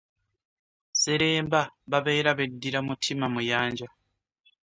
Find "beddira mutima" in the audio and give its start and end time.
2.37-3.25